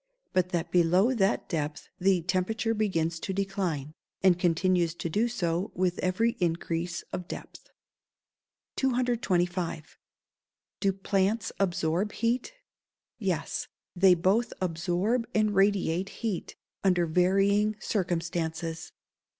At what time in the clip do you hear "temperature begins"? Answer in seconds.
2.23-3.19